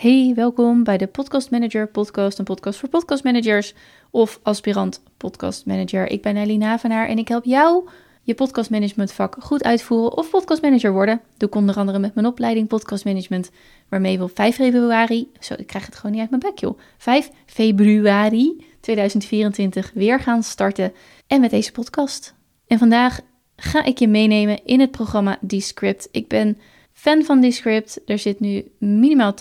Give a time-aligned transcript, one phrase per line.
[0.00, 3.74] Hey, welkom bij de Podcast Manager Podcast, een podcast voor podcastmanagers
[4.10, 6.10] of aspirant podcast manager.
[6.10, 7.88] Ik ben Ellie Navenaar en ik help jou
[8.22, 11.20] je podcastmanagementvak goed uitvoeren of podcastmanager worden.
[11.36, 13.50] Doe ik onder andere met mijn opleiding Podcast Management,
[13.88, 16.78] waarmee we op 5 februari, zo ik krijg het gewoon niet uit mijn bek joh,
[16.98, 20.92] 5 februari 2024 weer gaan starten
[21.26, 22.34] en met deze podcast.
[22.66, 23.20] En vandaag
[23.56, 26.08] ga ik je meenemen in het programma Descript.
[26.10, 26.58] Ik ben
[27.00, 28.00] fan van Descript.
[28.06, 29.36] Er zit nu minimaal 80%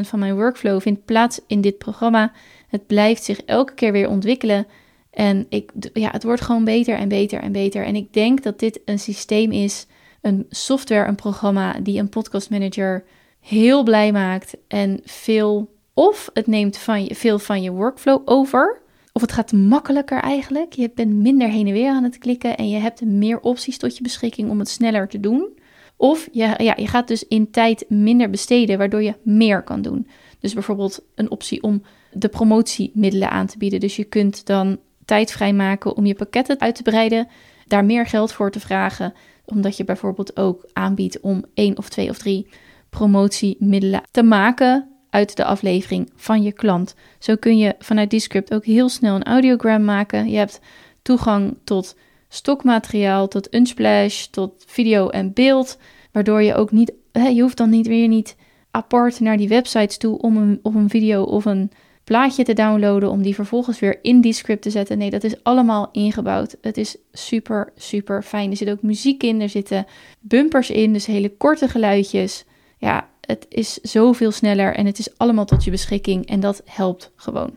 [0.00, 2.32] van mijn workflow vindt plaats in dit programma.
[2.68, 4.66] Het blijft zich elke keer weer ontwikkelen.
[5.10, 7.84] En ik, ja, het wordt gewoon beter en beter en beter.
[7.84, 9.86] En ik denk dat dit een systeem is,
[10.20, 13.04] een software, een programma die een podcast manager
[13.40, 18.80] heel blij maakt en veel of het neemt van je, veel van je workflow over,
[19.12, 20.72] of het gaat makkelijker eigenlijk.
[20.72, 23.96] Je bent minder heen en weer aan het klikken en je hebt meer opties tot
[23.96, 25.58] je beschikking om het sneller te doen.
[26.00, 30.06] Of je, ja, je gaat dus in tijd minder besteden, waardoor je meer kan doen.
[30.38, 31.82] Dus bijvoorbeeld een optie om
[32.12, 33.80] de promotiemiddelen aan te bieden.
[33.80, 37.28] Dus je kunt dan tijd vrijmaken om je pakketten uit te breiden,
[37.66, 42.10] daar meer geld voor te vragen, omdat je bijvoorbeeld ook aanbiedt om één of twee
[42.10, 42.46] of drie
[42.90, 46.94] promotiemiddelen te maken uit de aflevering van je klant.
[47.18, 50.30] Zo kun je vanuit Descript ook heel snel een audiogram maken.
[50.30, 50.60] Je hebt
[51.02, 51.96] toegang tot
[52.32, 55.78] stokmateriaal, tot Unsplash, tot video en beeld,
[56.12, 58.36] waardoor je ook niet, hè, je hoeft dan niet weer niet
[58.70, 61.70] apart naar die websites toe om een, een video of een
[62.04, 64.98] plaatje te downloaden om die vervolgens weer in Descript te zetten.
[64.98, 66.56] Nee, dat is allemaal ingebouwd.
[66.60, 68.50] Het is super, super fijn.
[68.50, 69.86] Er zit ook muziek in, er zitten
[70.20, 72.44] bumpers in, dus hele korte geluidjes.
[72.78, 77.10] Ja, het is zoveel sneller en het is allemaal tot je beschikking en dat helpt
[77.16, 77.50] gewoon.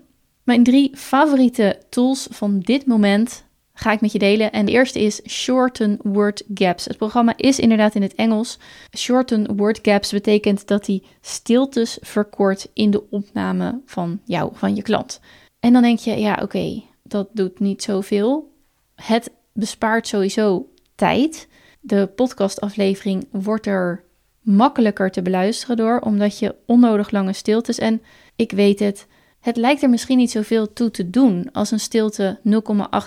[0.43, 4.51] Mijn drie favoriete tools van dit moment ga ik met je delen.
[4.51, 6.85] En de eerste is Shorten Word Gaps.
[6.85, 8.59] Het programma is inderdaad in het Engels.
[8.97, 14.81] Shorten Word Gaps betekent dat hij stiltes verkort in de opname van jou, van je
[14.81, 15.19] klant.
[15.59, 18.51] En dan denk je, ja oké, dat doet niet zoveel.
[18.95, 21.47] Het bespaart sowieso tijd.
[21.81, 24.03] De podcastaflevering wordt er
[24.41, 28.01] makkelijker te beluisteren door, omdat je onnodig lange stiltes en
[28.35, 29.07] ik weet het,
[29.43, 32.53] het lijkt er misschien niet zoveel toe te doen als een stilte 0,8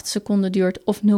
[0.03, 1.09] seconden duurt of 0,9.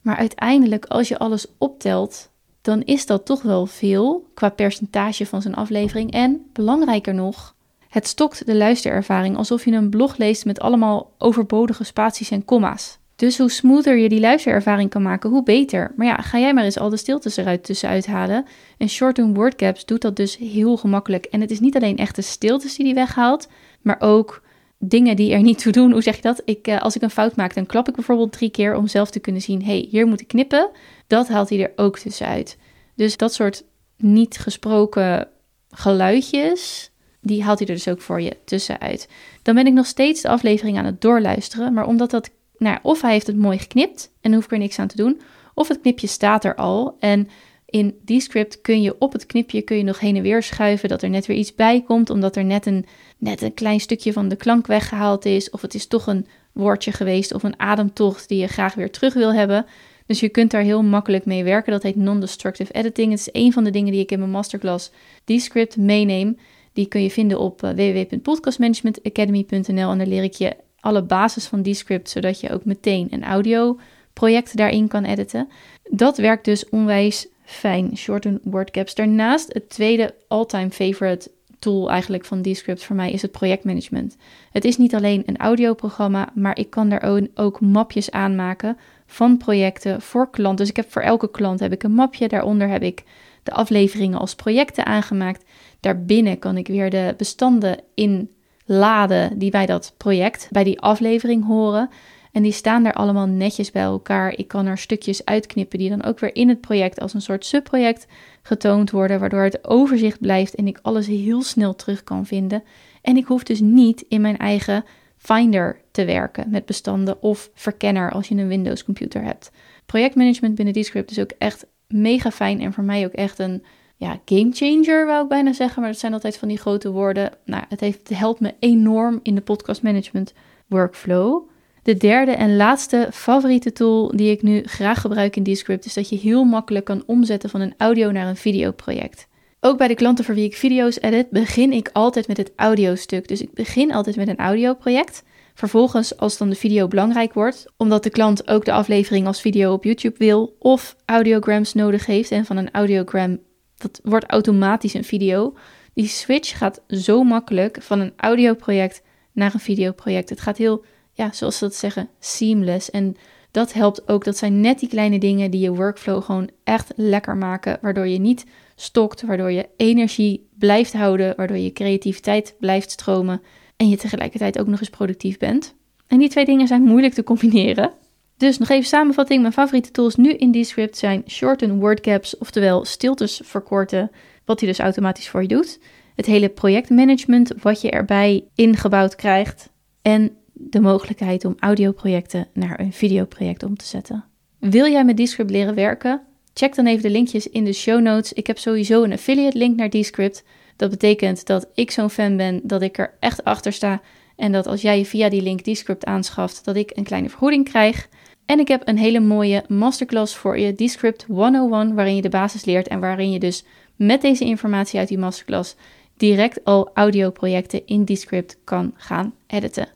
[0.00, 2.30] Maar uiteindelijk, als je alles optelt,
[2.62, 6.10] dan is dat toch wel veel qua percentage van zijn aflevering.
[6.12, 7.54] En belangrijker nog,
[7.88, 12.98] het stokt de luisterervaring alsof je een blog leest met allemaal overbodige spaties en komma's.
[13.16, 15.92] Dus hoe smoother je die luisterervaring kan maken, hoe beter.
[15.96, 18.44] Maar ja, ga jij maar eens al de stiltes eruit tussenuit halen.
[18.78, 21.24] En shorten word gaps doet dat dus heel gemakkelijk.
[21.24, 23.48] En het is niet alleen echte stiltes die die weghaalt,
[23.86, 24.42] maar ook
[24.78, 25.92] dingen die er niet toe doen.
[25.92, 26.42] Hoe zeg je dat?
[26.44, 29.10] Ik, uh, als ik een fout maak, dan klap ik bijvoorbeeld drie keer om zelf
[29.10, 30.70] te kunnen zien: hey, hier moet ik knippen.
[31.06, 32.58] Dat haalt hij er ook tussenuit.
[32.94, 33.64] Dus dat soort
[33.96, 35.28] niet gesproken
[35.70, 39.08] geluidjes, die haalt hij er dus ook voor je tussenuit.
[39.42, 43.00] Dan ben ik nog steeds de aflevering aan het doorluisteren, maar omdat dat, nou, of
[43.00, 45.20] hij heeft het mooi geknipt en hoef ik er niks aan te doen,
[45.54, 47.28] of het knipje staat er al en
[47.66, 51.02] in Descript kun je op het knipje kun je nog heen en weer schuiven, dat
[51.02, 52.86] er net weer iets bij komt, omdat er net een,
[53.18, 56.92] net een klein stukje van de klank weggehaald is, of het is toch een woordje
[56.92, 59.66] geweest of een ademtocht die je graag weer terug wil hebben.
[60.06, 61.72] Dus je kunt daar heel makkelijk mee werken.
[61.72, 63.10] Dat heet non-destructive editing.
[63.10, 64.90] Het is een van de dingen die ik in mijn masterclass
[65.24, 66.38] Descript meeneem.
[66.72, 71.62] Die kun je vinden op eh, www.podcastmanagementacademy.nl en daar leer ik je alle basis van
[71.62, 73.78] Descript, zodat je ook meteen een audio
[74.12, 75.48] project daarin kan editen.
[75.90, 77.96] Dat werkt dus onwijs fijn.
[77.96, 78.94] Shorten word gaps.
[78.94, 84.16] Daarnaast het tweede all-time favorite tool eigenlijk van Descript voor mij is het projectmanagement.
[84.52, 90.02] Het is niet alleen een audioprogramma, maar ik kan daar ook mapjes aanmaken van projecten
[90.02, 90.56] voor klanten.
[90.56, 92.28] Dus ik heb voor elke klant heb ik een mapje.
[92.28, 93.02] Daaronder heb ik
[93.42, 95.44] de afleveringen als projecten aangemaakt.
[95.80, 101.90] Daarbinnen kan ik weer de bestanden inladen die bij dat project, bij die aflevering horen.
[102.36, 104.32] En die staan daar allemaal netjes bij elkaar.
[104.32, 107.44] Ik kan er stukjes uitknippen die dan ook weer in het project als een soort
[107.44, 108.06] subproject
[108.42, 112.62] getoond worden, waardoor het overzicht blijft en ik alles heel snel terug kan vinden.
[113.02, 114.84] En ik hoef dus niet in mijn eigen
[115.16, 119.50] Finder te werken met bestanden of verkenner als je een Windows computer hebt.
[119.86, 123.64] Projectmanagement binnen Descript is ook echt mega fijn en voor mij ook echt een
[123.96, 127.32] ja, game changer, wou ik bijna zeggen, maar dat zijn altijd van die grote woorden.
[127.44, 130.32] Nou, het, heeft, het helpt me enorm in de podcast management
[130.66, 131.54] workflow.
[131.86, 136.08] De derde en laatste favoriete tool die ik nu graag gebruik in Descript is dat
[136.08, 139.28] je heel makkelijk kan omzetten van een audio naar een videoproject.
[139.60, 143.28] Ook bij de klanten voor wie ik video's edit, begin ik altijd met het audiostuk.
[143.28, 145.22] Dus ik begin altijd met een audioproject.
[145.54, 149.72] Vervolgens, als dan de video belangrijk wordt, omdat de klant ook de aflevering als video
[149.72, 153.38] op YouTube wil of audiograms nodig heeft en van een audiogram,
[153.76, 155.54] dat wordt automatisch een video,
[155.94, 160.30] Die switch gaat zo makkelijk van een audioproject naar een videoproject.
[160.30, 160.84] Het gaat heel,
[161.16, 162.90] ja, zoals ze dat zeggen, seamless.
[162.90, 163.16] En
[163.50, 164.24] dat helpt ook.
[164.24, 167.78] Dat zijn net die kleine dingen die je workflow gewoon echt lekker maken.
[167.80, 173.42] Waardoor je niet stokt, waardoor je energie blijft houden, waardoor je creativiteit blijft stromen.
[173.76, 175.74] En je tegelijkertijd ook nog eens productief bent.
[176.06, 177.92] En die twee dingen zijn moeilijk te combineren.
[178.36, 179.40] Dus nog even samenvatting.
[179.40, 184.10] Mijn favoriete tools nu in Descript zijn shorten wordcaps, oftewel stiltes verkorten,
[184.44, 185.80] wat hij dus automatisch voor je doet.
[186.14, 189.70] Het hele projectmanagement wat je erbij ingebouwd krijgt.
[190.02, 194.24] En de mogelijkheid om audioprojecten naar een videoproject om te zetten.
[194.58, 196.22] Wil jij met Descript leren werken?
[196.54, 198.32] Check dan even de linkjes in de show notes.
[198.32, 200.44] Ik heb sowieso een affiliate link naar Descript.
[200.76, 204.00] Dat betekent dat ik zo'n fan ben dat ik er echt achter sta.
[204.36, 207.64] En dat als jij je via die link Descript aanschaft, dat ik een kleine vergoeding
[207.64, 208.08] krijg.
[208.46, 212.64] En ik heb een hele mooie masterclass voor je, Descript 101, waarin je de basis
[212.64, 213.64] leert en waarin je dus
[213.96, 215.76] met deze informatie uit die masterclass
[216.16, 219.95] direct al audioprojecten in Descript kan gaan editen.